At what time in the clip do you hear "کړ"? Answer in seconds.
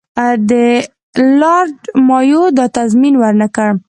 3.55-3.69